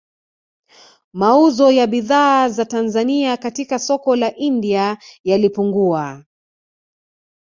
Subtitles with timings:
[1.13, 6.25] Mauzo ya bidhaa za Tanzania katika soko la India yalipungua